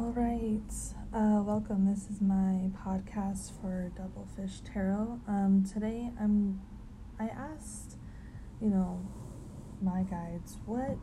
[0.00, 0.62] All right.
[1.12, 1.84] Uh, welcome.
[1.84, 5.18] This is my podcast for Double Fish Tarot.
[5.26, 6.60] Um, today I'm
[7.18, 7.96] I asked,
[8.62, 9.04] you know,
[9.82, 10.98] my guides, what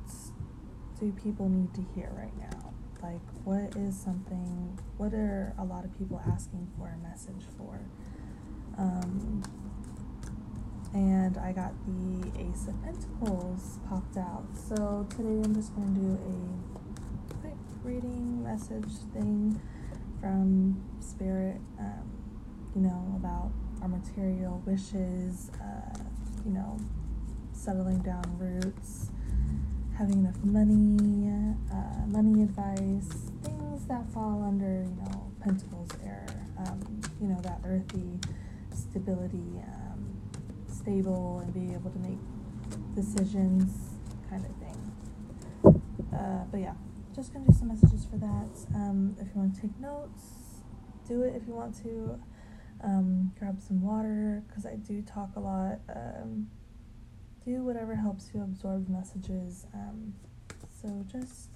[0.97, 2.73] do people need to hear right now?
[3.03, 7.81] Like what is something what are a lot of people asking for a message for?
[8.77, 9.43] Um,
[10.93, 14.45] and I got the Ace of Pentacles popped out.
[14.69, 16.84] So today I'm just going to do a
[17.85, 19.59] reading message thing
[20.19, 22.09] from Spirit, um,
[22.75, 23.51] you know, about
[23.81, 25.97] our material wishes, uh,
[26.45, 26.77] you know,
[27.53, 29.11] settling down roots,
[29.97, 31.29] having enough money,
[31.71, 36.25] uh, money advice, things that fall under, you know, Pentacles era,
[36.65, 38.19] um, you know, that earthy
[38.73, 39.61] stability.
[39.61, 39.85] Uh,
[40.85, 42.19] stable and be able to make
[42.95, 43.95] decisions
[44.29, 45.81] kind of thing.
[46.13, 46.73] Uh, but yeah,
[47.15, 48.75] just gonna do some messages for that.
[48.75, 50.21] Um, if you want to take notes,
[51.07, 52.19] do it if you want to.
[52.83, 55.79] Um, grab some water because I do talk a lot.
[55.89, 56.49] Um,
[57.45, 59.65] do whatever helps you absorb messages.
[59.73, 60.13] Um,
[60.81, 61.49] so just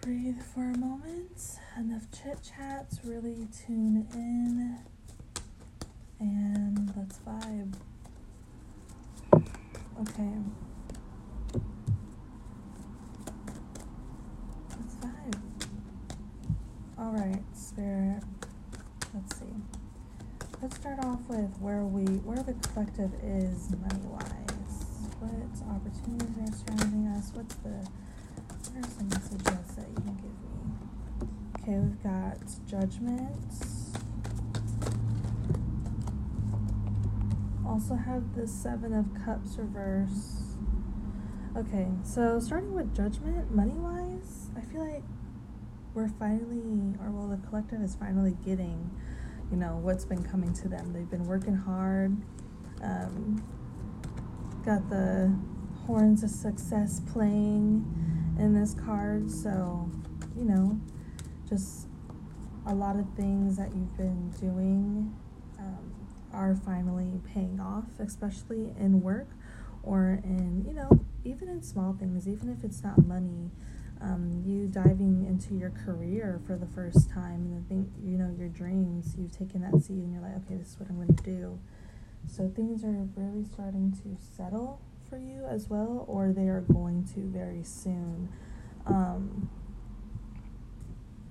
[0.00, 1.58] breathe for a moment.
[1.76, 3.00] Enough chit chats.
[3.04, 4.78] Really tune in.
[6.20, 7.74] And let's vibe.
[10.00, 10.34] Okay.
[14.70, 15.40] Let's vibe.
[16.98, 18.22] Alright, spirit.
[19.14, 19.46] Let's see.
[20.60, 24.84] Let's start off with where we where the collective is money wise.
[25.20, 25.30] What
[25.70, 27.30] opportunities are surrounding us?
[27.34, 30.58] What's the what are some messages that you can give me?
[31.62, 33.78] Okay, we've got judgment
[37.78, 40.56] also have the Seven of Cups reverse.
[41.56, 45.04] Okay, so starting with Judgment, money wise, I feel like
[45.98, 48.88] we're finally, or well, the collective is finally getting,
[49.50, 50.92] you know, what's been coming to them.
[50.92, 52.16] They've been working hard,
[52.82, 53.42] um,
[54.64, 55.36] got the
[55.86, 57.84] horns of success playing
[58.38, 59.90] in this card, so,
[60.36, 60.80] you know,
[61.48, 61.88] just
[62.66, 65.12] a lot of things that you've been doing.
[65.58, 65.98] Um,
[66.32, 69.28] are finally paying off, especially in work
[69.82, 70.88] or in, you know,
[71.24, 73.50] even in small things, even if it's not money.
[74.00, 78.32] Um, you diving into your career for the first time and I think you know
[78.38, 81.16] your dreams you've taken that seed and you're like okay this is what i'm going
[81.16, 81.58] to do.
[82.28, 87.08] So things are really starting to settle for you as well or they are going
[87.14, 88.28] to very soon.
[88.86, 89.50] Um,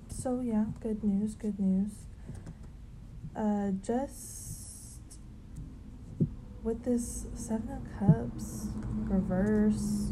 [0.10, 1.92] so yeah good news good news.
[3.36, 4.58] Uh, just
[6.64, 8.68] with this Seven of Cups
[9.08, 10.12] reverse,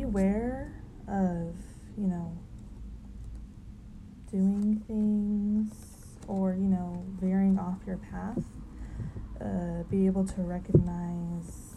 [0.00, 0.72] beware
[1.06, 1.54] of,
[1.98, 2.32] you know,
[4.30, 5.74] doing things
[6.26, 8.42] or, you know, veering off your path.
[9.40, 11.74] Uh, be able to recognize,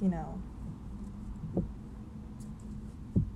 [0.00, 0.40] you know,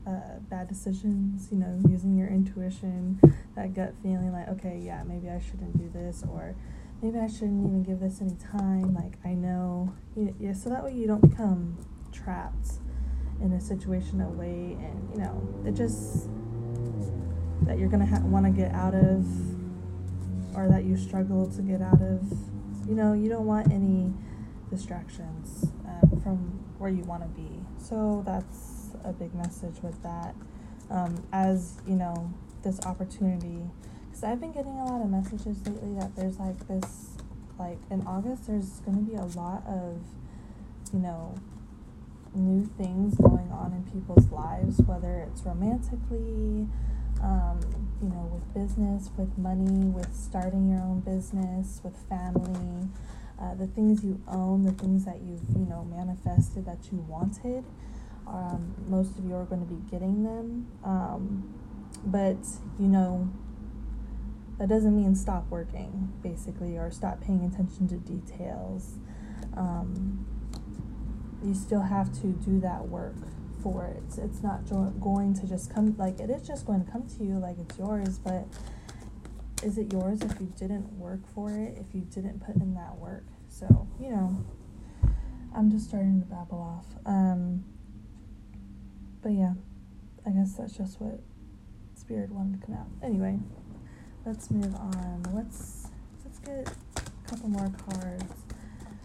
[0.06, 3.18] uh, bad decisions, you know, using your intuition,
[3.56, 6.54] that gut feeling like, okay, yeah, maybe I shouldn't do this, or
[7.00, 8.94] maybe I shouldn't even give this any time.
[8.94, 9.94] Like, I know,
[10.38, 11.78] yeah, so that way you don't become
[12.12, 12.72] trapped
[13.42, 16.28] in a situation way and, you know, it just
[17.62, 19.26] that you're gonna ha- want to get out of
[20.56, 22.22] or that you struggle to get out of.
[22.88, 24.12] You know, you don't want any
[24.70, 26.36] distractions um, from
[26.78, 27.48] where you want to be.
[27.78, 30.34] So that's a big message with that.
[30.90, 32.32] Um, as you know,
[32.62, 33.62] this opportunity
[34.12, 37.12] because I've been getting a lot of messages lately that there's like this,
[37.58, 40.02] like in August, there's going to be a lot of,
[40.92, 41.34] you know,
[42.34, 46.66] new things going on in people's lives, whether it's romantically,
[47.22, 47.60] um,
[48.02, 52.88] you know, with business, with money, with starting your own business, with family,
[53.40, 57.64] uh, the things you own, the things that you've, you know, manifested that you wanted.
[58.26, 60.68] Um, most of you are going to be getting them.
[60.84, 61.54] Um,
[62.04, 62.38] but,
[62.78, 63.30] you know,
[64.58, 68.98] that doesn't mean stop working, basically, or stop paying attention to details.
[69.56, 70.26] Um,
[71.44, 73.16] you still have to do that work
[73.62, 74.18] for it.
[74.18, 77.24] It's not jo- going to just come, like, it is just going to come to
[77.24, 78.46] you like it's yours, but
[79.62, 82.96] is it yours if you didn't work for it, if you didn't put in that
[82.96, 83.24] work?
[83.48, 84.44] So, you know,
[85.54, 86.86] I'm just starting to babble off.
[87.06, 87.64] Um,
[89.22, 89.54] but yeah,
[90.26, 91.20] I guess that's just what
[91.94, 92.88] Spirit wanted to come out.
[93.02, 93.38] Anyway
[94.24, 95.22] let's move on.
[95.32, 95.88] Let's
[96.24, 98.24] let's get a couple more cards.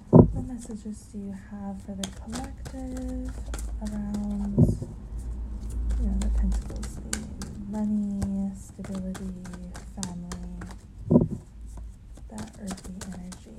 [0.09, 3.31] What messages do you have for the collective
[3.81, 4.57] around
[6.00, 7.00] you know the pentacles
[7.69, 9.33] money, stability,
[10.01, 10.59] family,
[12.30, 13.51] that earthy energy.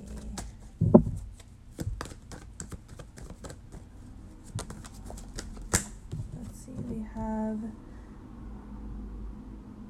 [6.36, 7.58] Let's see, we have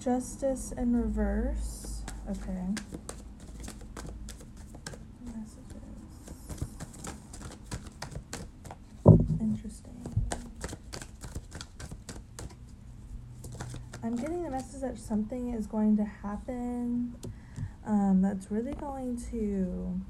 [0.00, 2.02] justice in reverse.
[2.28, 2.74] Okay.
[14.58, 17.14] Message that something is going to happen
[17.86, 20.00] um, that's really going to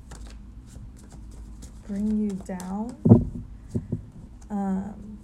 [1.86, 2.96] bring you down.
[4.48, 5.18] Um,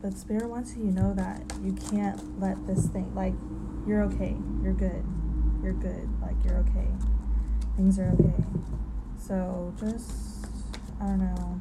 [0.00, 3.34] but Spirit wants you to know that you can't let this thing, like,
[3.86, 4.34] you're okay.
[4.62, 5.04] You're good.
[5.62, 6.08] You're good.
[6.22, 6.88] Like, you're okay.
[7.76, 8.42] Things are okay.
[9.18, 10.46] So just,
[11.02, 11.60] I don't know.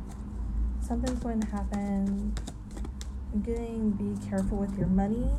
[0.79, 2.33] Something's going to happen.
[3.33, 5.29] I'm getting be careful with your money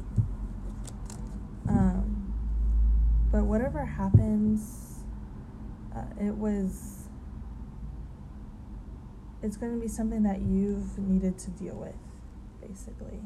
[1.68, 2.34] um,
[3.30, 5.00] but whatever happens,
[5.94, 7.08] uh, it was,
[9.42, 11.96] it's going to be something that you've needed to deal with,
[12.60, 13.20] basically.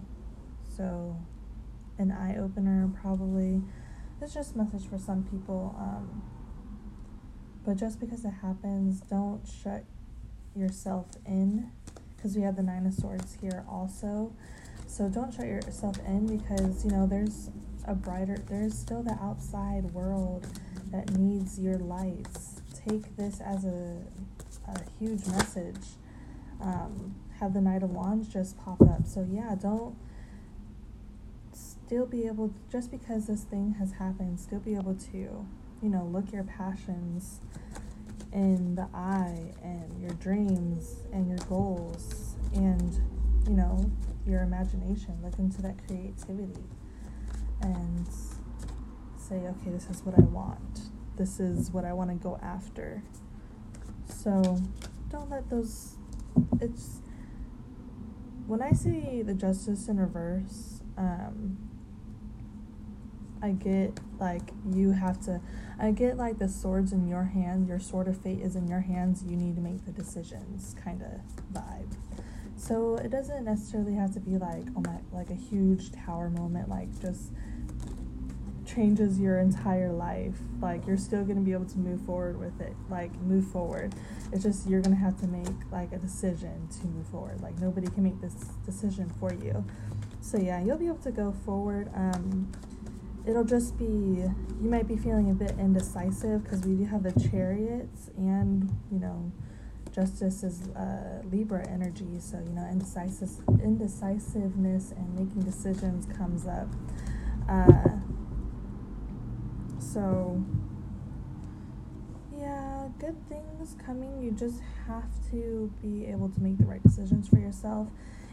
[0.76, 1.16] So,
[1.98, 3.62] an eye opener probably.
[4.20, 5.74] It's just message for some people.
[5.78, 6.22] Um,
[7.64, 9.84] but just because it happens, don't shut
[10.56, 11.70] yourself in
[12.16, 14.32] because we have the Nine of Swords here also.
[14.86, 17.50] So don't shut yourself in because, you know, there's
[17.90, 20.46] a brighter, there's still the outside world
[20.92, 22.62] that needs your lights.
[22.86, 23.96] Take this as a,
[24.68, 25.96] a huge message.
[26.62, 29.06] Um, have the Knight of Wands just pop up.
[29.06, 29.96] So, yeah, don't
[31.52, 35.46] still be able, just because this thing has happened, still be able to,
[35.82, 37.40] you know, look your passions
[38.32, 43.00] in the eye and your dreams and your goals and,
[43.48, 43.90] you know,
[44.24, 45.18] your imagination.
[45.24, 46.62] Look into that creativity
[47.62, 48.06] and
[49.16, 50.90] say, okay, this is what I want.
[51.16, 53.02] This is what I want to go after.
[54.06, 54.58] So
[55.10, 55.96] don't let those.
[56.60, 57.00] It's.
[58.46, 61.58] When I see the justice in reverse, um,
[63.42, 65.40] I get like you have to.
[65.78, 68.80] I get like the swords in your hand, your sword of fate is in your
[68.80, 71.20] hands, you need to make the decisions kind of
[71.54, 71.96] vibe.
[72.56, 76.68] So it doesn't necessarily have to be like, oh my, like a huge tower moment,
[76.68, 77.32] like just
[78.66, 80.36] changes your entire life.
[80.60, 82.74] Like you're still gonna be able to move forward with it.
[82.88, 83.94] Like move forward.
[84.32, 87.40] It's just you're gonna have to make like a decision to move forward.
[87.40, 88.34] Like nobody can make this
[88.64, 89.64] decision for you.
[90.20, 91.90] So yeah, you'll be able to go forward.
[91.94, 92.52] Um,
[93.26, 97.12] it'll just be you might be feeling a bit indecisive because we do have the
[97.30, 99.30] chariots and you know
[99.94, 103.30] justice is uh, libra energy so you know indecisive
[103.62, 106.68] indecisiveness and making decisions comes up
[107.50, 107.98] uh,
[109.78, 110.40] so,
[112.38, 114.22] yeah, good things coming.
[114.22, 117.88] You just have to be able to make the right decisions for yourself.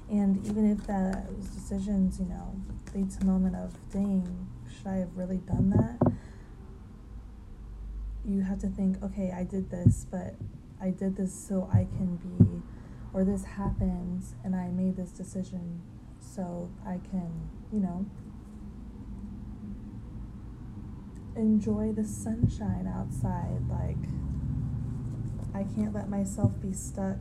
[0.09, 2.55] And even if those decisions, you know,
[2.93, 6.13] lead to a moment of, dang, should I have really done that?
[8.23, 10.35] You have to think, okay, I did this, but
[10.79, 12.61] I did this so I can be,
[13.13, 15.81] or this happens and I made this decision
[16.19, 18.05] so I can, you know,
[21.37, 23.61] enjoy the sunshine outside.
[23.69, 23.97] Like,
[25.53, 27.17] I can't let myself be stuck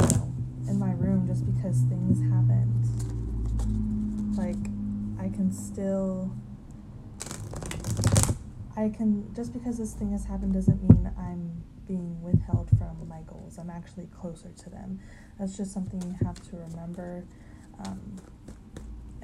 [0.00, 0.32] you know,
[0.68, 2.84] in my room just because things happened.
[4.36, 4.70] Like,
[5.20, 6.30] I can still.
[8.76, 9.32] I can.
[9.34, 13.58] Just because this thing has happened doesn't mean I'm being withheld from my goals.
[13.58, 15.00] I'm actually closer to them.
[15.38, 17.24] That's just something you have to remember.
[17.84, 18.16] Um,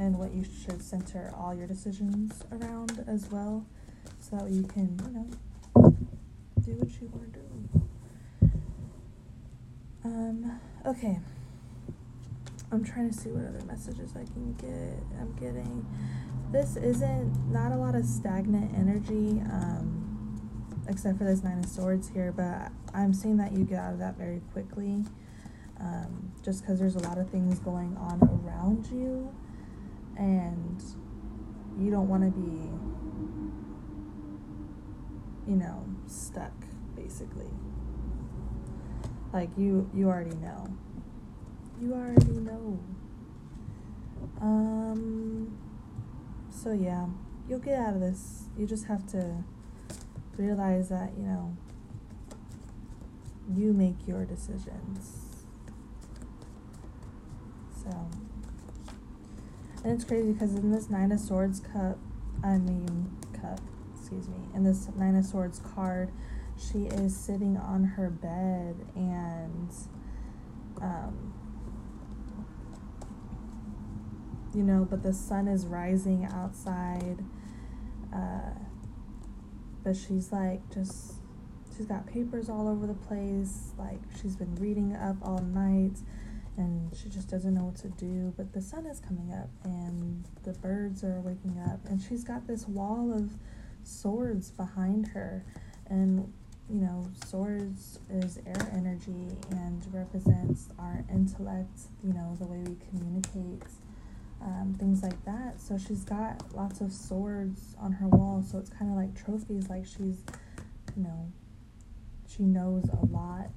[0.00, 3.66] and what you should center all your decisions around as well
[4.19, 5.95] so that you can, you know,
[6.62, 8.50] do what you want to do.
[10.02, 11.21] Um, okay.
[12.73, 15.21] I'm trying to see what other messages I can get.
[15.21, 15.87] I'm getting
[16.50, 22.09] this isn't not a lot of stagnant energy, um, except for this nine of swords
[22.09, 25.04] here, but I'm seeing that you get out of that very quickly.
[25.78, 29.33] Um, just because there's a lot of things going on around you
[30.21, 30.85] and
[31.81, 32.71] you don't want to be
[35.50, 36.53] you know stuck
[36.95, 37.50] basically.
[39.33, 40.67] Like you you already know.
[41.81, 42.79] You already know.
[44.41, 45.59] Um
[46.50, 47.07] so yeah
[47.49, 48.45] you'll get out of this.
[48.59, 49.43] You just have to
[50.37, 51.57] realize that you know
[53.53, 55.45] you make your decisions.
[57.83, 58.11] So
[59.82, 61.99] And it's crazy because in this Nine of Swords cup,
[62.44, 63.10] I mean,
[63.40, 63.60] cup,
[63.99, 66.10] excuse me, in this Nine of Swords card,
[66.56, 69.70] she is sitting on her bed and,
[70.82, 71.32] um,
[74.54, 77.25] you know, but the sun is rising outside.
[78.14, 78.50] Uh,
[79.82, 81.14] but she's like just
[81.76, 85.99] she's got papers all over the place like she's been reading up all night
[86.61, 90.25] and she just doesn't know what to do but the sun is coming up and
[90.45, 93.31] the birds are waking up and she's got this wall of
[93.83, 95.45] swords behind her
[95.88, 96.33] and
[96.69, 102.76] you know swords is air energy and represents our intellect you know the way we
[102.88, 103.62] communicate
[104.43, 105.61] um, things like that.
[105.61, 108.43] So she's got lots of swords on her wall.
[108.49, 110.25] So it's kind of like trophies, like she's,
[110.97, 111.31] you know,
[112.29, 113.50] she knows a lot,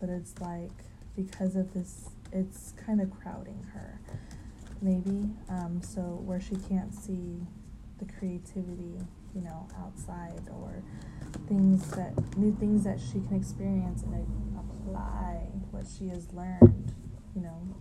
[0.00, 0.70] but it's like
[1.16, 4.00] because of this, it's kind of crowding her,
[4.80, 5.30] maybe.
[5.48, 7.46] Um, so where she can't see
[7.98, 8.96] the creativity,
[9.34, 10.82] you know, outside or
[11.48, 14.26] things that new things that she can experience and
[14.58, 16.94] apply what she has learned,
[17.34, 17.76] you know,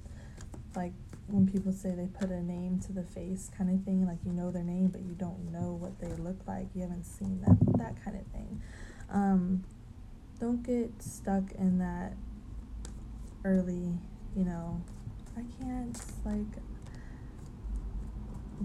[0.76, 0.94] like
[1.28, 4.32] when people say they put a name to the face kind of thing, like you
[4.32, 7.58] know their name, but you don't know what they look like, you haven't seen them,
[7.78, 8.62] that kind of thing.
[9.12, 9.64] Um,
[10.40, 12.14] don't get stuck in that
[13.44, 13.94] early,
[14.40, 14.82] you know,
[15.36, 16.64] I can't, like,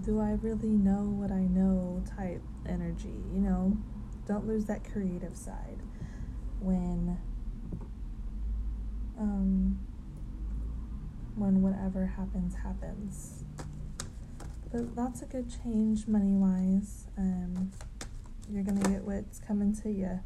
[0.05, 3.77] do I really know what I know type energy, you know?
[4.25, 5.81] Don't lose that creative side
[6.61, 7.17] when
[9.19, 9.79] um,
[11.35, 13.43] when whatever happens, happens.
[14.71, 17.07] But lots of good change money wise.
[17.17, 17.71] Um,
[18.49, 20.21] you're gonna get what's coming to you.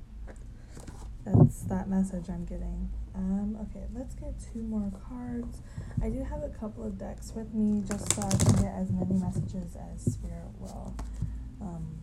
[1.26, 2.90] That's that message I'm getting.
[3.16, 5.62] Um, okay, let's get two more cards.
[6.02, 8.92] I do have a couple of decks with me just so I can get as
[8.92, 10.96] many messages as Spirit will
[11.62, 11.98] um,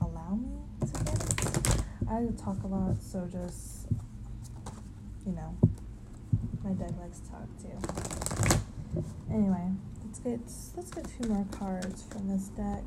[0.00, 1.82] allow me to get.
[2.08, 3.88] I talk a lot, so just,
[5.26, 5.56] you know,
[6.62, 9.02] my deck likes to talk too.
[9.30, 9.68] Anyway,
[10.04, 10.40] let's get
[10.76, 12.82] let's get two more cards from this deck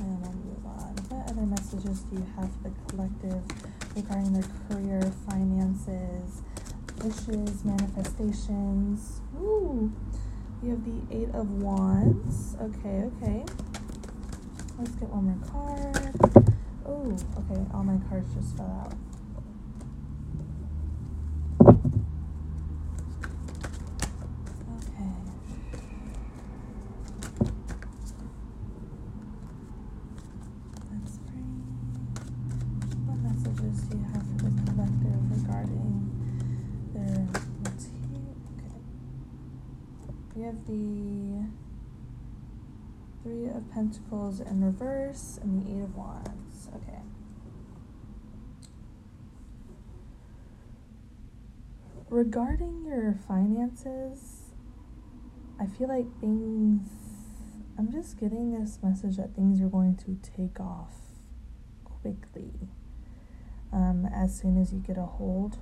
[0.00, 0.96] and we'll move on.
[1.08, 3.42] What other messages do you have for the collective
[3.96, 6.42] regarding their career, finances,
[7.02, 9.20] wishes, manifestations?
[9.40, 9.92] Ooh,
[10.62, 12.56] you have the Eight of Wands.
[12.60, 13.44] Okay, okay.
[14.78, 16.14] Let's get one more card.
[16.86, 19.11] Oh, okay, all my cards just fell out.
[43.82, 46.68] Pentacles in reverse and the Eight of Wands.
[46.76, 47.00] Okay.
[52.08, 54.52] Regarding your finances,
[55.58, 56.86] I feel like things,
[57.76, 60.92] I'm just getting this message that things are going to take off
[61.82, 62.52] quickly
[63.72, 65.58] um, as soon as you get a hold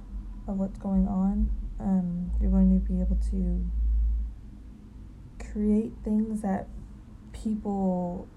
[0.47, 1.51] of what's going on.
[1.79, 3.65] Um, you're going to be able to
[5.39, 6.69] create things that
[7.43, 8.29] people,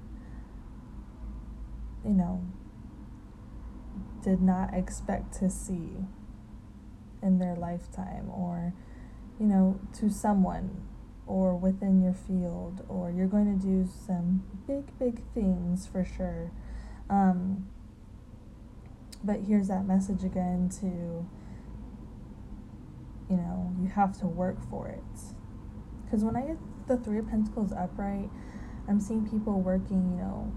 [2.05, 2.43] you know,
[4.23, 5.97] did not expect to see
[7.21, 8.73] in their lifetime or,
[9.39, 10.85] you know, to someone
[11.25, 16.51] or within your field or you're going to do some big, big things for sure.
[17.09, 17.67] Um,
[19.23, 21.25] but here's that message again to,
[23.29, 25.33] you know, you have to work for it.
[26.03, 26.57] Because when I get
[26.87, 28.29] the Three of Pentacles upright,
[28.87, 30.51] I'm seeing people working, you know,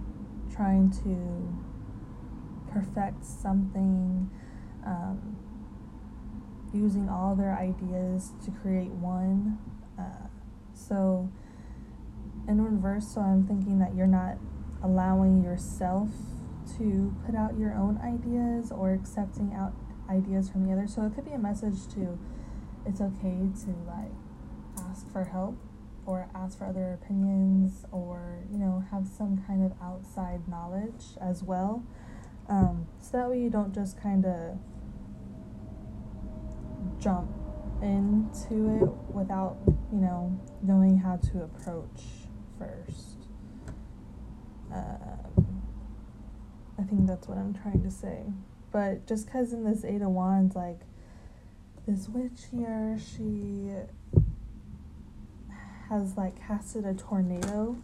[0.55, 4.31] trying to perfect something,
[4.85, 5.37] um,
[6.73, 9.59] using all their ideas to create one.
[9.99, 10.29] Uh,
[10.75, 11.31] so,
[12.49, 14.37] in reverse, so I'm thinking that you're not
[14.83, 16.11] allowing yourself
[16.79, 19.73] to put out your own ideas or accepting out
[20.11, 20.87] ideas from the other.
[20.87, 22.19] So, it could be a message to
[22.85, 24.13] it's okay to like
[24.89, 25.59] ask for help
[26.07, 31.43] or ask for other opinions or you know have some kind of outside knowledge as
[31.43, 31.85] well.
[32.49, 34.59] Um, so that way you don't just kind of
[37.01, 37.29] jump
[37.83, 39.57] into it without
[39.93, 42.03] you know knowing how to approach
[42.59, 43.29] first.
[44.73, 45.63] Um,
[46.79, 48.25] i think that's what i'm trying to say.
[48.73, 50.81] But just because in this eight of wands like
[51.87, 53.71] this witch here she
[55.89, 57.77] has like casted a tornado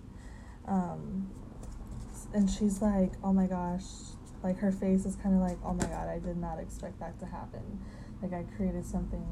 [2.35, 3.85] and she's like, oh my gosh,
[4.43, 7.19] like her face is kind of like, oh my god, I did not expect that
[7.21, 7.81] to happen.
[8.23, 9.25] Like I created something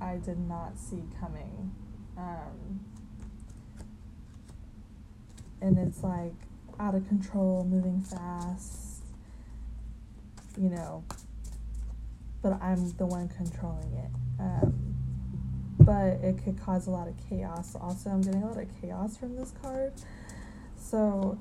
[0.00, 1.72] I did not see coming.
[2.16, 2.80] Um,
[5.60, 6.34] and it's like
[6.78, 9.02] out of control, moving fast,
[10.58, 11.04] you know,
[12.42, 14.10] but I'm the one controlling it.
[14.40, 14.96] Um,
[15.90, 17.74] but it could cause a lot of chaos.
[17.80, 19.92] Also, I'm getting a lot of chaos from this card.
[20.76, 21.36] So,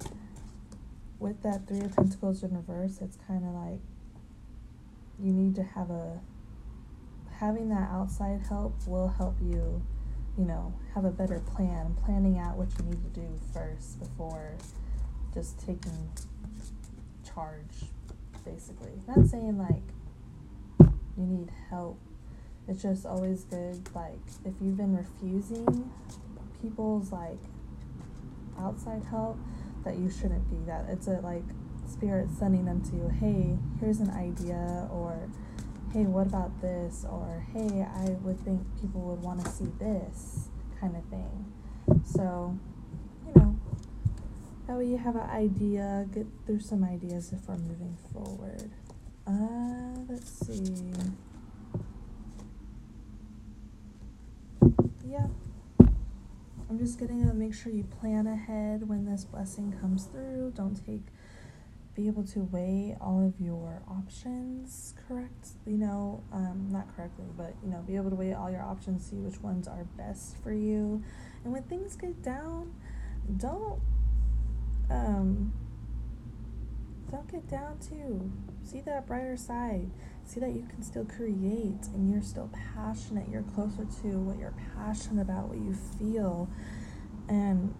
[1.19, 3.79] with that Three of Pentacles in reverse, it's kind of like
[5.19, 6.19] you need to have a
[7.39, 9.83] having that outside help will help you,
[10.35, 14.55] you know, have a better plan, planning out what you need to do first before
[15.31, 16.09] just taking
[17.23, 17.85] charge,
[18.43, 18.93] basically.
[19.07, 21.99] Not saying like you need help.
[22.69, 25.91] It's just always good, like, if you've been refusing
[26.61, 27.39] people's, like,
[28.59, 29.37] outside help,
[29.83, 30.57] that you shouldn't be.
[30.67, 31.43] That it's a, like,
[31.87, 35.29] spirit sending them to you, hey, here's an idea, or
[35.91, 37.05] hey, what about this?
[37.09, 40.49] Or hey, I would think people would want to see this
[40.79, 41.51] kind of thing.
[42.05, 42.55] So,
[43.25, 43.59] you know,
[44.67, 48.69] that way you have an idea, get through some ideas if we're moving forward.
[49.25, 50.93] Uh, let's see.
[55.09, 55.25] Yeah.
[56.69, 60.53] I'm just getting to make sure you plan ahead when this blessing comes through.
[60.55, 61.01] Don't take
[61.95, 67.53] be able to weigh all of your options correct you know um, not correctly but
[67.61, 70.53] you know be able to weigh all your options see which ones are best for
[70.53, 71.03] you
[71.43, 72.71] and when things get down
[73.35, 73.81] don't
[74.89, 75.51] um
[77.11, 78.31] don't get down too
[78.63, 79.89] see that brighter side
[80.29, 84.53] see that you can still create and you're still passionate you're closer to what you're
[84.75, 86.47] passionate about what you feel
[87.27, 87.73] and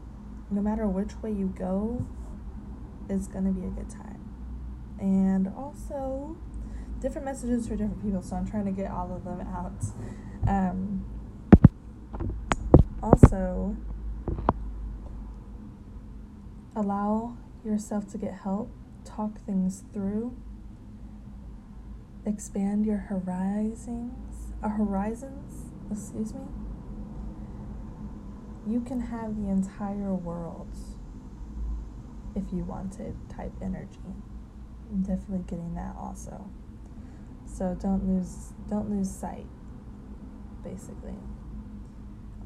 [0.50, 2.06] no matter which way you go
[3.08, 4.20] it's going to be a good time
[5.00, 6.38] and also
[7.00, 8.22] different messages for different people.
[8.22, 9.84] So I'm trying to get all of them out.
[10.48, 11.06] Um,
[13.02, 13.78] also,
[16.76, 18.72] allow yourself to get help,
[19.06, 20.36] talk things through,
[22.30, 26.42] expand your horizons, uh, horizons, excuse me.
[28.68, 30.76] You can have the entire world
[32.36, 34.14] if you wanted type energy
[34.92, 36.50] I'm definitely getting that also.
[37.46, 39.46] So don't lose don't lose sight
[40.64, 41.16] basically.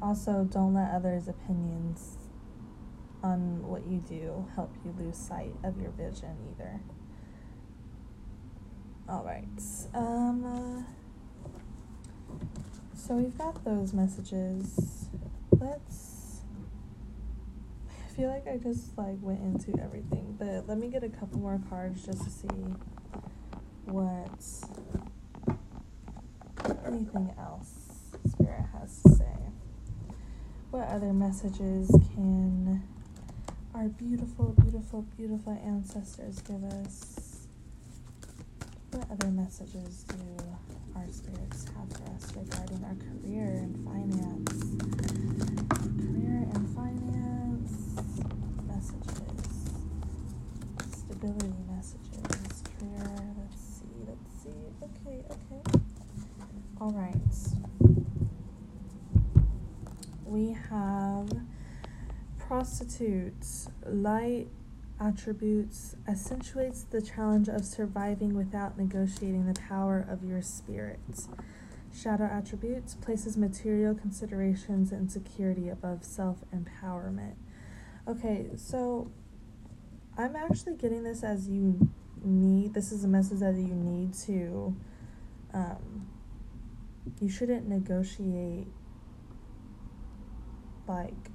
[0.02, 2.18] Also don't let others' opinions
[3.22, 6.80] on what you do help you lose sight of your vision either.
[9.08, 9.44] All right.
[9.94, 10.82] Um uh,
[12.94, 15.08] so we've got those messages.
[15.50, 16.40] Let's
[17.88, 21.40] I feel like I just like went into everything, but let me get a couple
[21.40, 22.48] more cards just to see
[23.84, 24.30] what
[26.86, 27.70] anything else
[28.26, 29.36] Spirit has to say.
[30.70, 32.82] What other messages can
[33.74, 37.23] our beautiful, beautiful, beautiful ancestors give us?
[38.94, 40.14] What other messages do
[40.94, 44.50] our spirits have for us regarding our career and finance?
[45.98, 47.72] Career and finance
[48.68, 49.48] messages,
[50.92, 53.34] stability messages, prayer.
[53.36, 54.62] Let's see, let's see.
[54.84, 55.62] Okay, okay.
[56.80, 57.16] All right.
[60.24, 61.30] We have
[62.38, 64.46] prostitutes, light
[65.04, 71.00] attributes, accentuates the challenge of surviving without negotiating the power of your spirit.
[71.94, 77.34] Shadow attributes places material considerations and security above self empowerment.
[78.08, 79.10] Okay, so
[80.16, 81.90] I'm actually getting this as you
[82.24, 84.74] need, this is a message that you need to,
[85.52, 86.08] um,
[87.20, 88.66] you shouldn't negotiate,
[90.88, 91.30] like,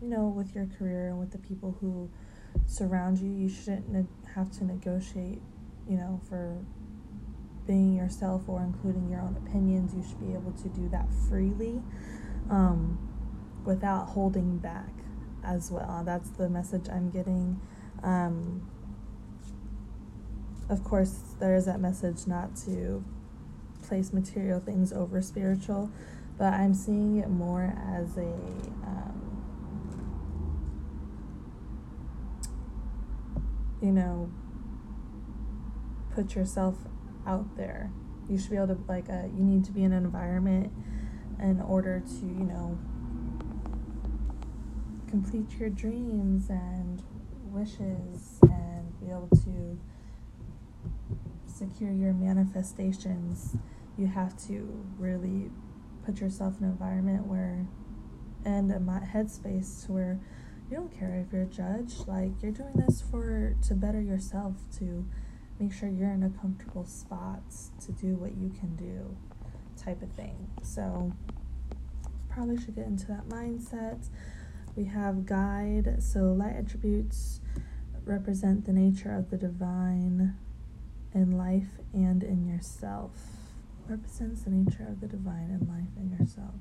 [0.00, 2.10] you know, with your career and with the people who
[2.66, 3.30] surround you.
[3.30, 5.42] You shouldn't ne- have to negotiate,
[5.88, 6.58] you know, for
[7.66, 9.94] being yourself or including your own opinions.
[9.94, 11.82] You should be able to do that freely
[12.50, 12.98] um,
[13.64, 14.90] without holding back
[15.44, 16.02] as well.
[16.04, 17.60] That's the message I'm getting.
[18.02, 18.68] Um,
[20.68, 23.04] of course, there is that message not to
[23.82, 25.90] place material things over spiritual,
[26.38, 29.23] but I'm seeing it more as a um,
[33.84, 34.30] you know
[36.14, 36.76] put yourself
[37.26, 37.90] out there.
[38.28, 40.72] You should be able to like uh, you need to be in an environment
[41.40, 42.78] in order to you know
[45.08, 47.02] complete your dreams and
[47.44, 49.78] wishes and be able to
[51.46, 53.56] secure your manifestations,
[53.96, 55.50] you have to really
[56.04, 57.66] put yourself in an environment where
[58.44, 58.78] and a
[59.14, 60.20] headspace where
[60.70, 62.06] you don't care if you're judged.
[62.08, 65.06] Like you're doing this for to better yourself to
[65.58, 67.42] make sure you're in a comfortable spot
[67.84, 69.16] to do what you can do
[69.82, 70.48] type of thing.
[70.62, 71.12] So
[72.28, 74.08] probably should get into that mindset.
[74.76, 76.02] We have guide.
[76.02, 77.40] So light attributes
[78.04, 80.36] represent the nature of the divine
[81.14, 83.12] in life and in yourself.
[83.86, 86.54] Represents the nature of the divine in life and yourself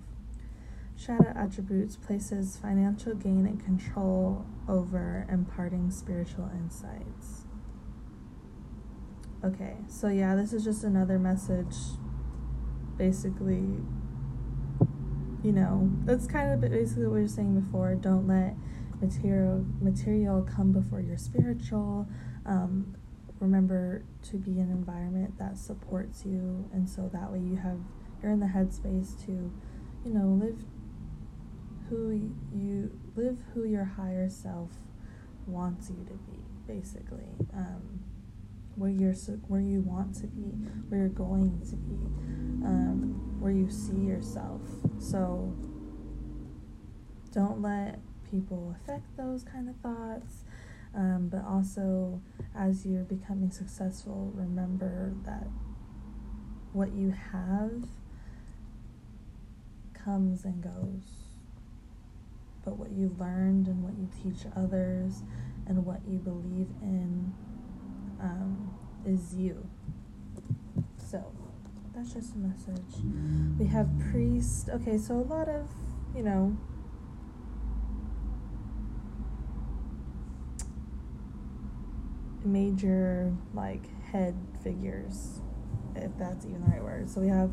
[1.05, 7.43] Shadow attributes places financial gain and control over imparting spiritual insights.
[9.43, 11.75] Okay, so yeah, this is just another message.
[12.97, 13.81] Basically,
[15.43, 17.95] you know, that's kind of basically what we were saying before.
[17.95, 18.55] Don't let
[19.01, 22.07] material material come before your spiritual.
[22.45, 22.95] Um,
[23.41, 27.79] remember to be in an environment that supports you, and so that way you have
[28.21, 29.51] you're in the headspace to,
[30.05, 30.63] you know, live
[31.89, 34.69] who you live who your higher self
[35.45, 37.27] wants you to be basically.
[37.53, 38.03] Um,
[38.75, 39.13] where you're
[39.47, 40.49] where you want to be
[40.89, 41.95] where you're going to be
[42.65, 44.61] um, where you see yourself.
[44.99, 45.53] So
[47.31, 50.43] don't let people affect those kind of thoughts.
[50.95, 52.21] Um, but also
[52.55, 55.47] as you're becoming successful remember that
[56.71, 57.85] what you have
[59.93, 61.22] comes and goes
[62.63, 65.23] but what you've learned and what you teach others
[65.67, 67.33] and what you believe in
[68.21, 68.73] um,
[69.05, 69.67] is you.
[70.97, 71.31] So
[71.93, 73.03] that's just a message.
[73.59, 74.69] We have priest.
[74.69, 75.67] Okay, so a lot of,
[76.15, 76.57] you know,
[82.45, 85.41] major like head figures,
[85.95, 87.09] if that's even the right word.
[87.09, 87.51] So we have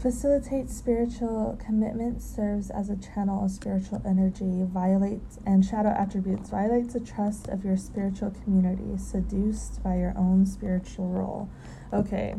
[0.00, 6.94] facilitates spiritual commitment, serves as a channel of spiritual energy, violates and shadow attributes, violates
[6.94, 11.50] the trust of your spiritual community, seduced by your own spiritual role.
[11.92, 12.34] Okay.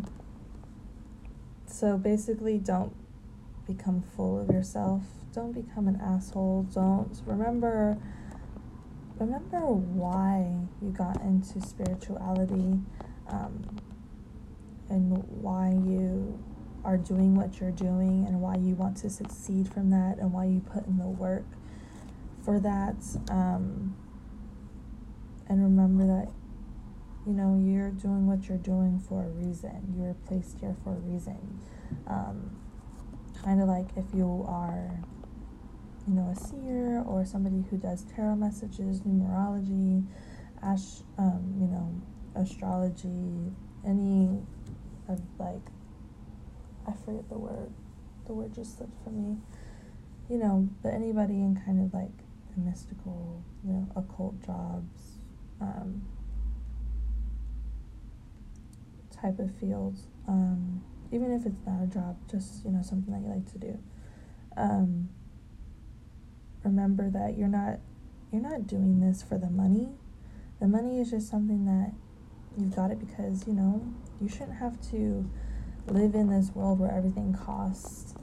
[1.67, 2.95] So basically, don't
[3.67, 5.03] become full of yourself.
[5.33, 6.63] Don't become an asshole.
[6.73, 7.97] Don't remember
[9.19, 12.79] remember why you got into spirituality
[13.29, 13.79] um,
[14.89, 16.43] and why you
[16.83, 20.45] are doing what you're doing and why you want to succeed from that and why
[20.45, 21.45] you put in the work
[22.43, 22.95] for that.
[23.29, 23.95] Um,
[25.47, 26.31] and remember that,
[27.27, 29.93] you know, you're doing what you're doing for a reason.
[29.97, 31.59] You're placed here for a reason.
[32.07, 32.57] Um,
[33.43, 34.99] kind of like if you are,
[36.07, 40.05] you know, a seer or somebody who does tarot messages, numerology,
[40.63, 41.93] ash, um, you know,
[42.35, 43.51] astrology,
[43.85, 44.39] any
[45.07, 45.61] of like
[46.87, 47.71] I forget the word.
[48.25, 49.37] The word just slipped from me.
[50.29, 52.17] You know, but anybody in kind of like
[52.55, 55.17] the mystical, you know, occult jobs,
[55.59, 56.03] um,
[59.21, 59.97] type of field.
[60.27, 63.57] Um, even if it's not a job, just you know something that you like to
[63.57, 63.79] do.
[64.57, 65.09] Um,
[66.63, 67.79] remember that you're not
[68.31, 69.89] you're not doing this for the money.
[70.59, 71.93] The money is just something that
[72.57, 75.29] you've got it because you know you shouldn't have to
[75.87, 78.15] live in this world where everything costs,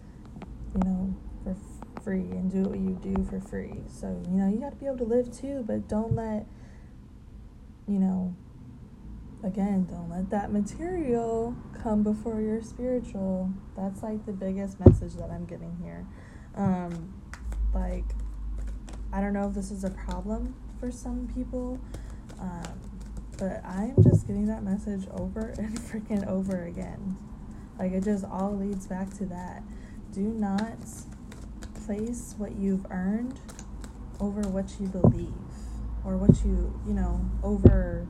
[0.75, 1.57] you know, for
[2.03, 3.75] free and do what you do for free.
[3.89, 6.47] So, you know, you got to be able to live too, but don't let,
[7.87, 8.35] you know,
[9.43, 13.53] again, don't let that material come before your spiritual.
[13.77, 16.07] That's like the biggest message that I'm getting here.
[16.55, 17.15] Um,
[17.75, 18.05] like,
[19.13, 21.81] I don't know if this is a problem for some people,
[22.41, 22.81] um,
[23.39, 27.17] but I'm just getting that message over and freaking over again.
[27.79, 29.63] Like it just all leads back to that.
[30.13, 30.79] Do not
[31.87, 33.41] place what you've earned
[34.21, 35.33] over what you believe
[36.05, 38.07] or what you, you know, over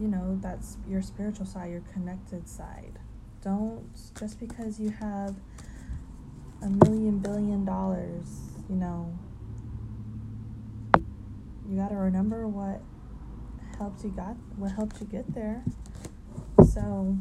[0.00, 2.98] you know, that's your spiritual side, your connected side.
[3.42, 3.84] Don't
[4.18, 5.36] just because you have
[6.62, 8.26] a million billion dollars,
[8.68, 9.16] you know,
[11.68, 12.82] you got to remember what
[13.78, 15.62] helped you got what helped you get there.
[16.68, 17.16] So,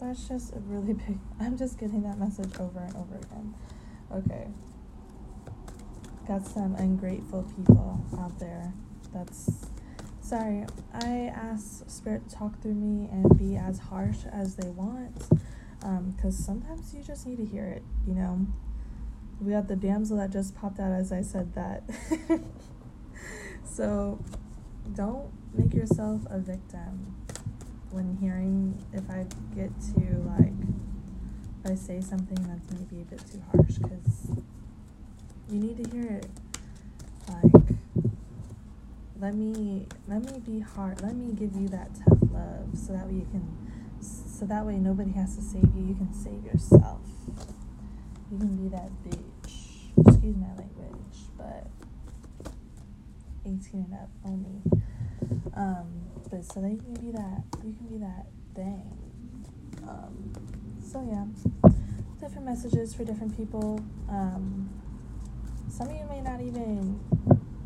[0.00, 1.18] that's just a really big.
[1.38, 3.54] I'm just getting that message over and over again.
[4.12, 4.48] Okay.
[6.26, 8.72] Got some ungrateful people out there.
[9.12, 9.66] That's.
[10.22, 15.16] Sorry, I ask Spirit to talk through me and be as harsh as they want.
[15.80, 18.46] Because um, sometimes you just need to hear it, you know?
[19.40, 21.82] We got the damsel that just popped out as I said that.
[23.64, 24.22] so
[24.94, 27.16] don't make yourself a victim
[27.90, 30.00] when hearing if I get to
[30.38, 30.52] like
[31.64, 34.30] if I say something that's maybe a bit too harsh because
[35.50, 36.26] you need to hear it.
[37.28, 37.76] Like
[39.20, 43.06] let me let me be hard let me give you that tough love so that
[43.06, 43.46] way you can
[44.00, 45.84] so that way nobody has to save you.
[45.88, 47.00] You can save yourself.
[48.32, 50.06] You can be that bitch.
[50.06, 50.90] Excuse my language
[51.36, 51.66] but
[53.44, 54.62] 18 and up only
[55.54, 55.86] um
[56.30, 58.98] but so that you can be that you can be that thing
[59.88, 60.32] um
[60.82, 61.24] so yeah
[62.20, 64.68] different messages for different people um
[65.68, 66.98] some of you may not even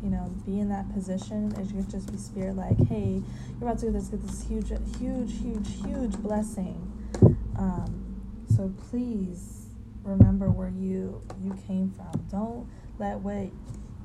[0.05, 3.23] you know, be in that position, it could just be spirit like, hey,
[3.59, 6.79] you're about to get this, get this huge, huge, huge, huge blessing.
[7.57, 8.21] Um,
[8.55, 9.65] so please
[10.03, 12.23] remember where you you came from.
[12.29, 13.49] Don't let what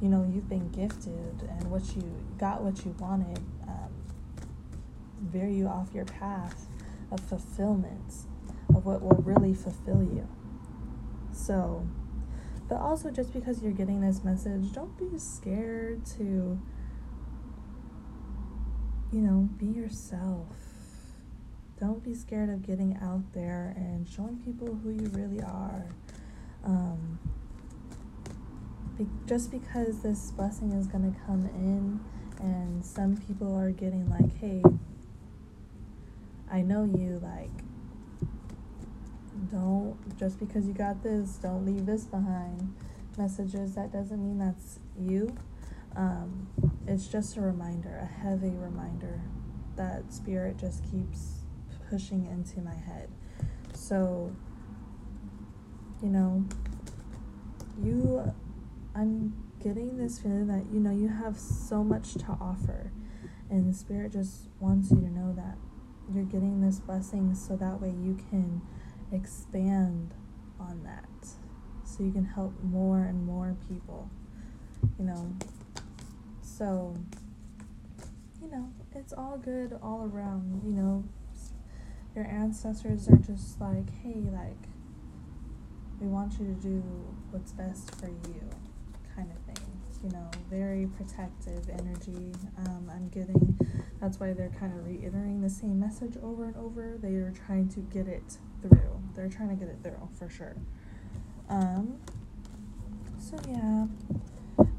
[0.01, 2.03] you know you've been gifted and what you
[2.41, 3.93] got, what you wanted, um,
[5.21, 6.67] veer you off your path
[7.13, 8.15] of fulfillment
[8.75, 10.27] of what will really fulfill you.
[11.33, 11.87] So
[12.71, 16.57] but also, just because you're getting this message, don't be scared to,
[19.13, 20.47] you know, be yourself.
[21.81, 25.89] Don't be scared of getting out there and showing people who you really are.
[26.65, 27.19] Um,
[28.97, 31.99] be- just because this blessing is going to come in,
[32.43, 34.63] and some people are getting like, hey,
[36.51, 37.51] I know you, like,
[39.51, 42.75] don't just because you got this don't leave this behind.
[43.19, 45.35] Messages that doesn't mean that's you.
[45.97, 46.49] Um,
[46.87, 49.21] it's just a reminder a heavy reminder
[49.77, 51.41] that spirit just keeps
[51.89, 53.09] pushing into my head.
[53.73, 54.31] So
[56.03, 56.45] you know
[57.83, 58.33] you
[58.95, 62.93] i'm getting this feeling that you know you have so much to offer.
[63.51, 65.57] And the spirit just wants you to know that
[66.13, 68.63] you're getting this blessing so that way you can
[69.13, 70.15] expand
[70.59, 71.29] on that.
[71.85, 74.09] So you can help more and more people
[74.99, 75.35] you know.
[76.43, 76.95] So
[78.43, 81.05] you know it's all good all around you know.
[82.15, 84.69] Your ancestors are just like hey like
[86.01, 86.83] we want you to do
[87.31, 88.40] what's best for you
[90.03, 93.59] you know very protective energy um, i'm getting
[94.01, 97.69] that's why they're kind of reiterating the same message over and over they are trying
[97.69, 99.01] to get it through.
[99.15, 100.57] They're trying to get it through for sure.
[101.49, 101.99] Um,
[103.19, 103.87] so yeah,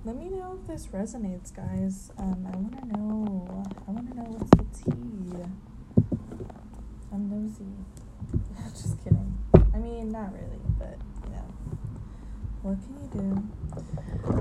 [0.05, 2.12] let me know if this resonates, guys.
[2.17, 3.63] Um, I want to know.
[3.88, 5.43] I want to know what's the tea.
[7.12, 7.65] I'm nosy.
[8.71, 9.38] Just kidding.
[9.73, 11.53] I mean, not really, but you know,
[12.62, 13.61] what can you do?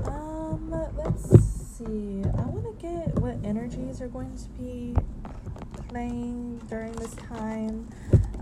[0.07, 1.29] Um, let's
[1.77, 2.23] see.
[2.23, 4.95] I want to get what energies are going to be
[5.89, 7.89] playing during this time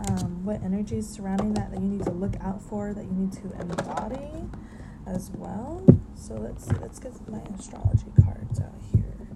[0.07, 3.31] um, what energies surrounding that that you need to look out for, that you need
[3.33, 4.49] to embody
[5.05, 5.83] as well.
[6.15, 9.27] So let's let's get my astrology cards out here.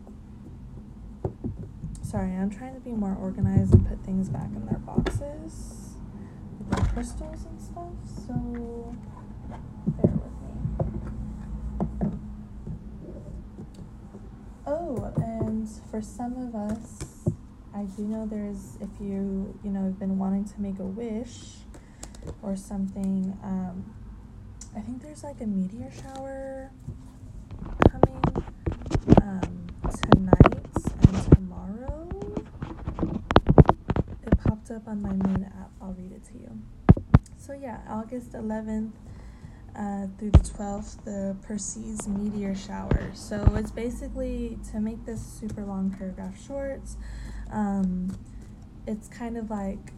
[2.01, 5.95] Sorry, I'm trying to be more organized and put things back in their boxes
[6.59, 7.93] with the crystals and stuff.
[8.27, 8.95] So
[10.01, 10.59] bear with me.
[14.75, 17.27] Oh, and for some of us,
[17.75, 21.57] I do know there's if you you know have been wanting to make a wish
[22.41, 23.37] or something.
[23.43, 23.93] Um,
[24.75, 26.71] I think there's like a meteor shower
[27.87, 28.23] coming
[29.21, 30.65] um, tonight
[31.07, 32.09] and tomorrow.
[34.25, 35.69] It popped up on my moon app.
[35.83, 36.49] I'll read it to you.
[37.37, 38.93] So yeah, August 11th.
[39.75, 43.09] Uh, through the 12th, the Perseid meteor shower.
[43.15, 46.81] So it's basically to make this super long paragraph short.
[47.51, 48.15] Um,
[48.85, 49.91] it's kind of like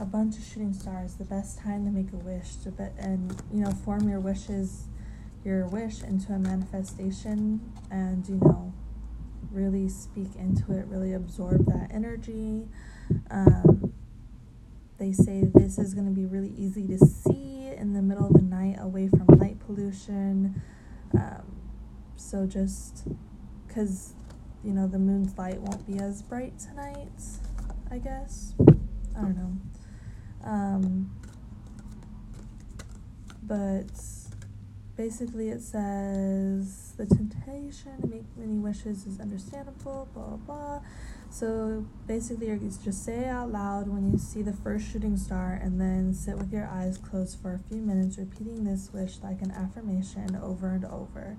[0.00, 3.42] a bunch of shooting stars, the best time to make a wish to be, and
[3.52, 4.88] you know form your wishes,
[5.44, 8.72] your wish into a manifestation, and you know
[9.50, 12.66] really speak into it, really absorb that energy.
[13.30, 13.79] Um,
[15.00, 18.34] they say this is going to be really easy to see in the middle of
[18.34, 20.62] the night, away from light pollution.
[21.14, 21.56] Um,
[22.16, 23.08] so just
[23.66, 24.12] because
[24.62, 27.08] you know, the moon's light won't be as bright tonight,
[27.90, 28.54] I guess.
[29.16, 29.52] I don't know.
[30.44, 31.10] Um,
[33.42, 33.90] but
[34.96, 40.80] basically, it says the temptation to make many wishes is understandable, blah, blah, blah.
[41.30, 45.80] So basically, you just say out loud when you see the first shooting star and
[45.80, 49.52] then sit with your eyes closed for a few minutes, repeating this wish like an
[49.52, 51.38] affirmation over and over.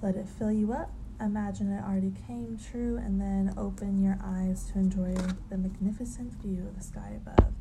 [0.00, 4.70] Let it fill you up imagine it already came true and then open your eyes
[4.72, 5.14] to enjoy
[5.48, 7.52] the magnificent view of the sky above.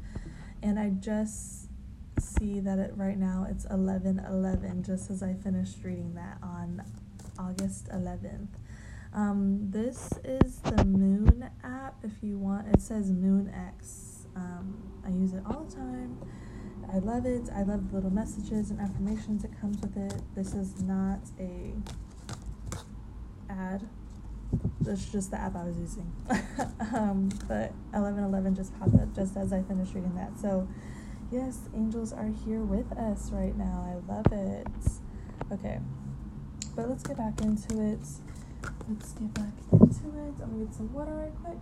[0.61, 1.67] And I just
[2.19, 6.83] see that it right now it's 11:11 just as I finished reading that on
[7.37, 8.49] August 11th.
[9.15, 11.95] Um, this is the Moon app.
[12.03, 14.25] If you want, it says Moon X.
[14.35, 16.17] Um, I use it all the time.
[16.91, 17.43] I love it.
[17.55, 20.19] I love the little messages and affirmations that comes with it.
[20.35, 21.75] This is not a
[23.49, 23.87] ad.
[24.81, 26.11] This is just the app I was using.
[26.95, 30.39] um, but 1111 just popped up just as I finished reading that.
[30.39, 30.67] So,
[31.31, 33.85] yes, angels are here with us right now.
[33.87, 34.67] I love it.
[35.51, 35.79] Okay,
[36.75, 37.99] but let's get back into it.
[38.89, 40.33] Let's get back into it.
[40.41, 41.57] I'm gonna get some water right quick.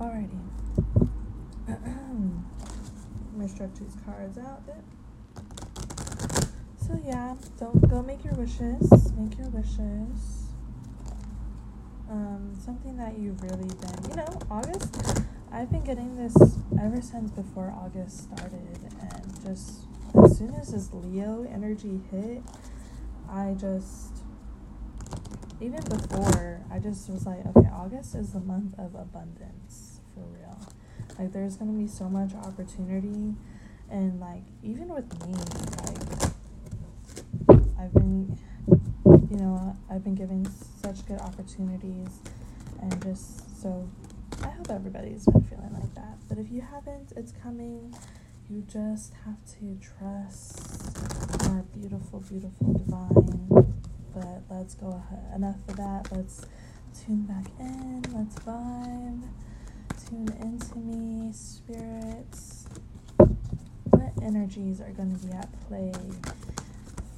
[0.00, 0.38] Alrighty.
[1.68, 2.44] I'm
[3.36, 4.62] gonna stretch these cards out.
[6.86, 9.12] So yeah, don't go make your wishes.
[9.12, 10.41] Make your wishes.
[12.12, 15.22] Um, something that you've really been, you know, August.
[15.50, 16.36] I've been getting this
[16.78, 19.86] ever since before August started, and just
[20.22, 22.42] as soon as this Leo energy hit,
[23.30, 24.10] I just
[25.58, 30.58] even before I just was like, okay, August is the month of abundance for real.
[31.18, 33.34] Like there's gonna be so much opportunity
[33.90, 35.32] and like even with me,
[37.48, 38.38] like I've been
[39.06, 40.46] you know, I've been given
[40.82, 42.20] such good opportunities
[42.80, 43.88] and just so
[44.42, 46.18] I hope everybody's been feeling like that.
[46.28, 47.94] But if you haven't, it's coming.
[48.50, 50.60] You just have to trust
[51.48, 53.74] our beautiful, beautiful divine.
[54.14, 55.36] But let's go ahead.
[55.36, 56.08] Enough of that.
[56.10, 56.44] Let's
[57.04, 58.02] tune back in.
[58.12, 59.22] Let's vibe
[60.12, 62.66] tune into me, spirits.
[63.90, 65.92] What energies are going to be at play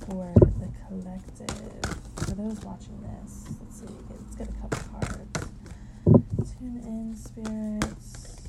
[0.06, 2.13] for the collective?
[2.24, 5.48] For those watching this, let's see, let's get a couple cards.
[6.58, 8.48] Tune in, spirits.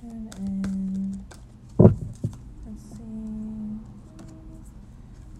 [0.00, 1.24] Tune in.
[1.78, 3.78] Let's see.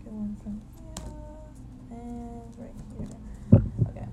[0.03, 3.15] Get one from here and right here.
[3.91, 4.09] Okay.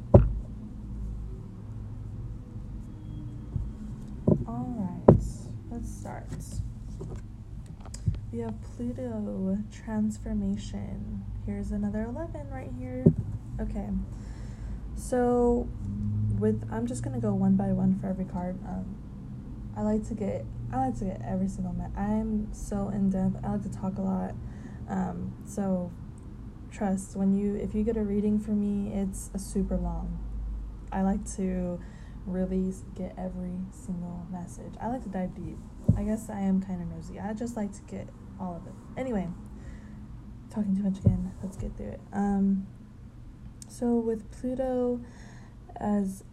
[4.48, 5.08] Alright,
[5.72, 6.28] let's start.
[8.38, 11.26] We have Pluto transformation.
[11.48, 13.04] Here's another 11 right here.
[13.60, 13.90] Okay,
[14.96, 15.68] so
[16.38, 18.60] with I'm just gonna go one by one for every card.
[18.64, 18.96] Um,
[19.76, 21.76] I like to get I like to get every single.
[21.96, 23.44] I'm so in depth.
[23.44, 24.36] I like to talk a lot.
[24.88, 25.92] Um, so
[26.70, 30.20] trust when you if you get a reading for me, it's a super long.
[30.92, 31.80] I like to
[32.28, 34.74] really get every single message.
[34.80, 35.58] I like to dive deep.
[35.98, 37.20] I guess I am kind of nosy.
[37.20, 38.08] I just like to get
[38.40, 38.74] all of it.
[39.00, 39.28] Anyway,
[40.50, 41.32] talking too much again.
[41.42, 42.02] Let's get through it.
[42.14, 42.68] Um,
[43.68, 45.00] so with Pluto
[45.78, 46.24] as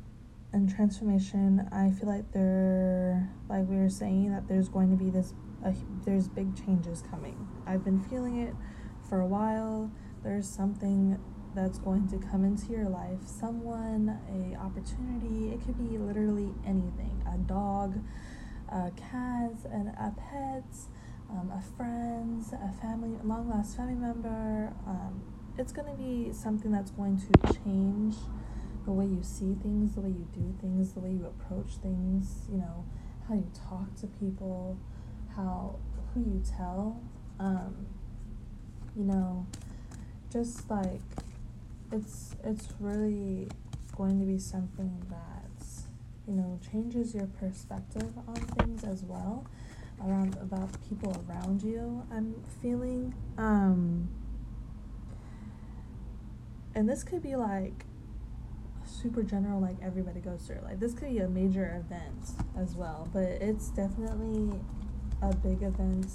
[0.53, 5.11] in transformation, I feel like there, like we were saying, that there's going to be
[5.11, 5.73] this, uh,
[6.05, 7.49] there's big changes coming.
[7.67, 8.55] I've been feeling it
[9.09, 9.90] for a while.
[10.23, 11.19] There's something
[11.55, 17.23] that's going to come into your life someone a opportunity it could be literally anything
[17.33, 17.97] a dog
[18.71, 20.64] a cat and a pet
[21.35, 25.23] um, a friend a family long lost family member um,
[25.59, 28.14] it's going to be something that's going to change
[28.85, 32.47] the way you see things the way you do things the way you approach things
[32.51, 32.85] you know
[33.29, 34.79] how you talk to people
[35.35, 35.77] how
[36.12, 37.01] who you tell.
[37.40, 37.87] Um,
[38.97, 39.47] you know
[40.33, 41.01] just like
[41.92, 43.49] it's it's really
[43.97, 45.66] going to be something that
[46.29, 49.47] you know changes your perspective on things as well
[50.03, 54.09] around about people around you i'm feeling um
[56.75, 57.85] and this could be like
[58.85, 60.61] super general like everybody goes through.
[60.63, 64.59] Like this could be a major event as well but it's definitely
[65.23, 66.07] a big event.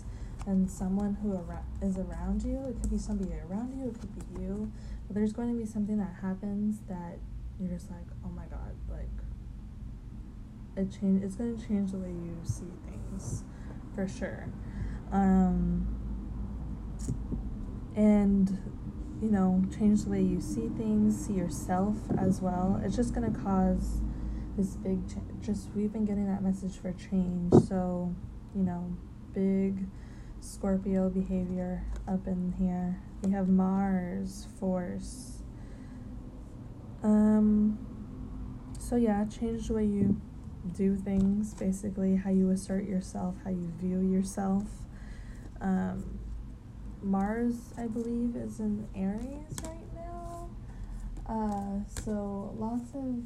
[0.48, 4.36] And someone who ar- is around you it could be somebody around you it could
[4.36, 4.72] be you
[5.08, 7.18] but there's going to be something that happens that
[7.60, 9.10] you're just like, oh my god, like
[10.78, 13.44] it change it's going to change the way you see things
[13.96, 14.48] for sure.
[15.12, 15.88] Um
[17.96, 18.58] and
[19.22, 22.82] you know, change the way you see things, see yourself as well.
[22.84, 24.02] It's just to cause
[24.58, 25.26] this big change.
[25.42, 27.54] just we've been getting that message for change.
[27.68, 28.14] So,
[28.56, 28.96] you know,
[29.34, 29.88] big
[30.42, 33.02] Scorpio behavior up in here.
[33.24, 35.44] We have Mars, force.
[37.04, 37.78] Um,
[38.78, 40.20] so yeah, change the way you
[40.76, 44.64] do things, basically how you assert yourself, how you view yourself.
[45.62, 46.20] Um,
[47.02, 50.50] Mars, I believe, is in Aries right now.
[51.28, 53.24] Uh, so lots of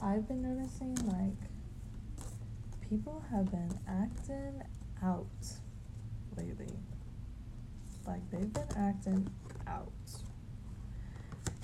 [0.00, 1.50] I've been noticing like
[2.88, 4.62] people have been acting
[5.02, 5.26] out
[6.36, 6.74] lately.
[8.06, 9.30] Like they've been acting
[9.66, 9.92] out.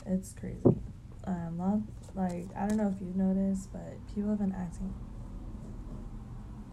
[0.06, 0.79] It's crazy.
[1.24, 1.80] Um, lot,
[2.14, 4.92] like I don't know if you've noticed, but people have been acting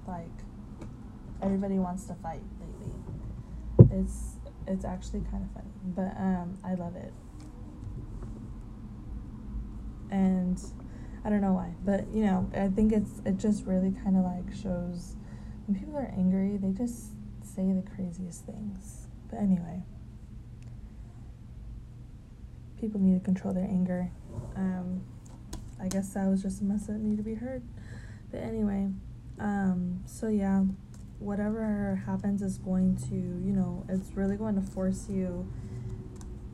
[0.07, 0.29] like
[1.41, 2.93] everybody wants to fight lately.
[3.99, 4.35] It's
[4.65, 7.13] it's actually kind of funny, but um, I love it.
[10.09, 10.61] And
[11.25, 14.23] I don't know why, but you know, I think it's it just really kind of
[14.23, 15.17] like shows
[15.67, 17.11] when people are angry, they just
[17.43, 19.07] say the craziest things.
[19.29, 19.83] But anyway,
[22.79, 24.11] people need to control their anger.
[24.57, 25.01] Um,
[25.79, 27.63] I guess that was just a message that needed to be heard.
[28.31, 28.89] But anyway,
[29.39, 30.63] um, so yeah,
[31.19, 35.49] whatever happens is going to, you know, it's really going to force you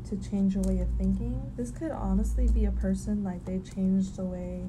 [0.09, 1.51] to change your way of thinking.
[1.55, 4.67] This could honestly be a person like they changed the way,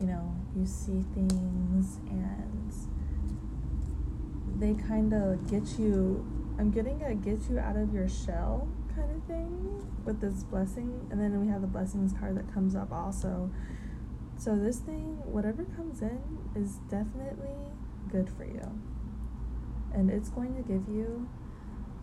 [0.00, 2.72] you know, you see things and
[4.60, 6.24] they kind of get you
[6.60, 8.68] I'm getting a get you out of your shell
[9.00, 12.74] kind of thing with this blessing and then we have the blessings card that comes
[12.74, 13.50] up also.
[14.36, 16.20] So this thing whatever comes in
[16.54, 17.72] is definitely
[18.10, 18.80] good for you.
[19.92, 21.28] And it's going to give you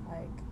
[0.07, 0.43] like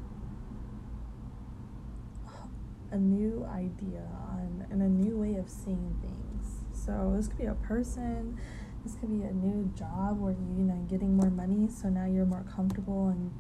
[2.92, 6.64] a new idea on and a new way of seeing things.
[6.74, 8.40] So this could be a person,
[8.84, 12.06] this could be a new job where you, you know getting more money, so now
[12.06, 13.32] you're more comfortable and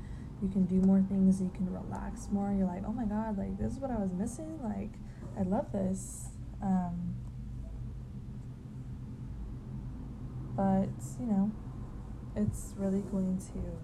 [0.42, 2.52] you can do more things, you can relax more.
[2.52, 4.60] You're like, oh my god, like this is what I was missing.
[4.64, 4.92] Like
[5.38, 6.30] I love this.
[6.62, 7.16] Um,
[10.56, 11.52] but you know,
[12.36, 13.78] it's really going to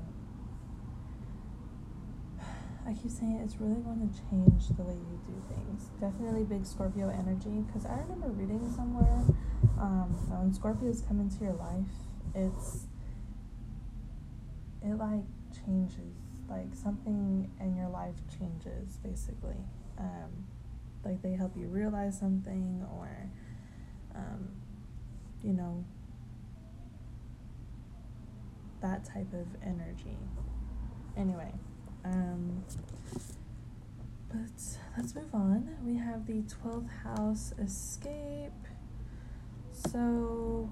[2.87, 5.89] I keep saying it's really going to change the way you do things.
[5.99, 9.23] Definitely big Scorpio energy because I remember reading somewhere
[9.79, 11.91] um, when Scorpios come into your life,
[12.35, 12.87] it's
[14.83, 16.20] it like changes,
[16.51, 19.57] like something in your life changes basically.
[19.97, 20.45] Um,
[21.03, 23.29] like they help you realize something or
[24.15, 24.49] um,
[25.43, 25.83] you know
[28.81, 30.17] that type of energy.
[31.17, 31.51] Anyway.
[32.03, 32.63] Um,
[34.29, 35.75] but let's move on.
[35.85, 38.51] We have the 12th house escape.
[39.73, 40.69] So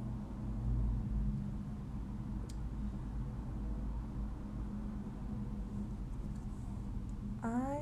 [7.44, 7.80] I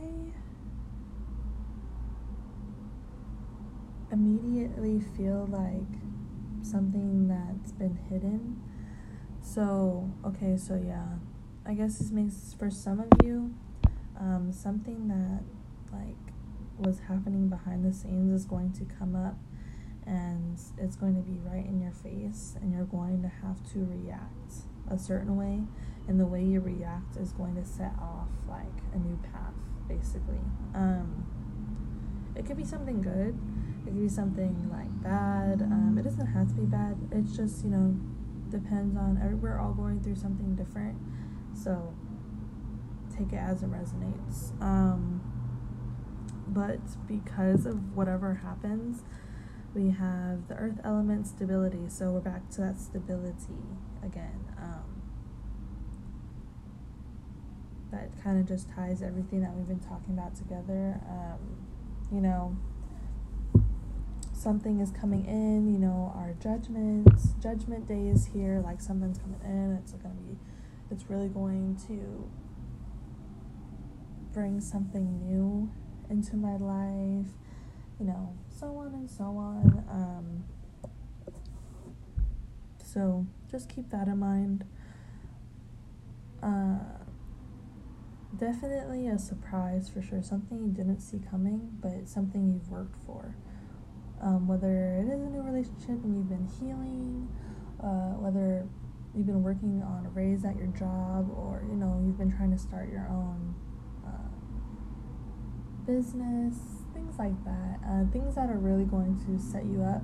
[4.11, 6.01] immediately feel like
[6.61, 8.61] something that's been hidden.
[9.41, 11.05] So, okay, so yeah,
[11.65, 13.53] I guess this makes for some of you
[14.19, 15.43] um, something that
[15.91, 16.15] like
[16.77, 19.37] was happening behind the scenes is going to come up
[20.05, 23.79] and it's going to be right in your face and you're going to have to
[23.79, 24.53] react
[24.89, 25.63] a certain way
[26.07, 29.53] and the way you react is going to set off like a new path
[29.87, 30.39] basically
[30.75, 31.25] um,
[32.35, 33.37] it could be something good
[33.81, 37.63] it could be something like bad um, it doesn't have to be bad it's just
[37.63, 37.95] you know
[38.49, 40.97] depends on we're all going through something different
[41.53, 41.93] so
[43.17, 44.59] take it as it resonates.
[44.61, 45.21] Um,
[46.47, 49.03] but because of whatever happens,
[49.73, 51.89] we have the earth element stability.
[51.89, 53.63] So we're back to that stability
[54.03, 54.45] again.
[54.61, 55.01] Um,
[57.97, 60.99] that kind of just ties everything that we've been talking about together.
[61.09, 61.57] Um,
[62.11, 62.55] you know,
[64.33, 69.41] something is coming in, you know, our judgments, judgment day is here, like something's coming
[69.43, 70.37] in, it's going to be
[70.89, 72.29] it's really going to
[74.33, 75.69] bring something new
[76.09, 77.33] into my life,
[77.99, 79.83] you know, so on and so on.
[79.91, 80.43] Um,
[82.85, 84.63] so just keep that in mind.
[86.41, 86.77] Uh,
[88.39, 90.21] definitely a surprise for sure.
[90.21, 93.35] Something you didn't see coming, but something you've worked for.
[94.21, 97.29] Um, whether it is a new relationship and you've been healing,
[97.83, 98.67] uh, whether
[99.15, 102.51] you've been working on a raise at your job or you know you've been trying
[102.51, 103.55] to start your own
[104.05, 104.29] uh,
[105.85, 106.55] business
[106.93, 110.03] things like that uh, things that are really going to set you up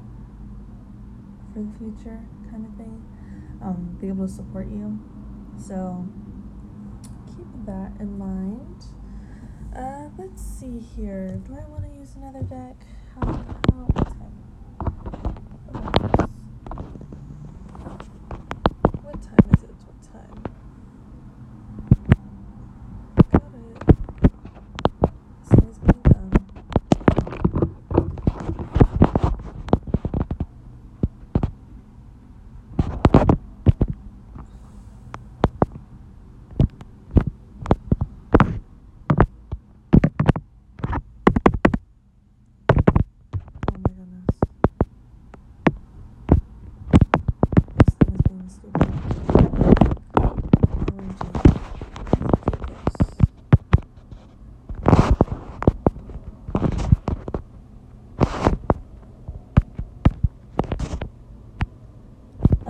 [1.53, 3.05] for the future kind of thing
[3.61, 4.99] um, be able to support you
[5.57, 6.07] so
[7.65, 8.85] that in mind.
[9.75, 11.39] Uh, let's see here.
[11.47, 12.75] Do i want to use another deck?
[13.15, 13.43] How, how,
[19.01, 19.43] what time?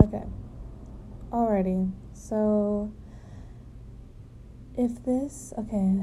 [0.00, 0.22] Okay.
[1.54, 1.92] Alrighty.
[2.14, 2.92] So,
[4.76, 6.00] if this, okay.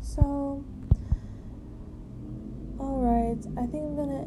[0.00, 0.64] So,
[2.78, 3.44] alright.
[3.58, 4.22] I think I'm gonna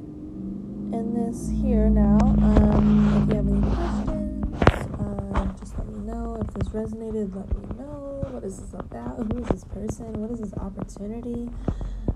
[0.93, 2.17] end this here now.
[2.21, 6.38] Um, if you have any questions, uh, just let me know.
[6.41, 8.27] If this resonated, let me know.
[8.32, 9.15] What is this about?
[9.32, 10.11] Who is this person?
[10.19, 11.49] What is this opportunity?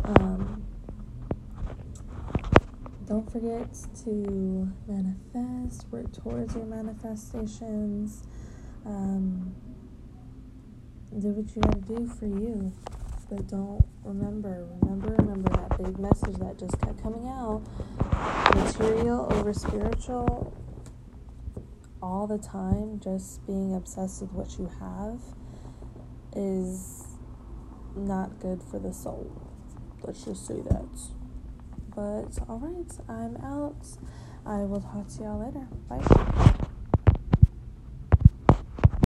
[0.03, 0.64] Um,
[3.07, 3.67] don't forget
[4.03, 8.23] to manifest, work towards your manifestations.
[8.85, 9.55] Um,
[11.19, 12.73] do what you gotta do for you.
[13.29, 17.63] But don't remember, remember, remember that big message that just kept coming out
[18.55, 20.53] material over spiritual
[22.01, 25.19] all the time, just being obsessed with what you have
[26.35, 27.05] is
[27.95, 29.31] not good for the soul.
[30.03, 30.85] Let's just say that.
[31.95, 33.87] But alright, I'm out.
[34.45, 35.67] I will talk to y'all later.
[35.89, 36.51] Bye.